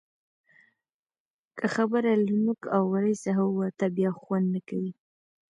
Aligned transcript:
که 1.57 1.65
خبره 1.75 2.11
له 2.25 2.33
نوک 2.43 2.61
او 2.75 2.83
ورۍ 2.93 3.15
څخه 3.23 3.43
ووته؛ 3.47 3.85
بیا 3.95 4.11
خوند 4.21 4.45
نه 4.53 4.61
کوي. 4.69 4.91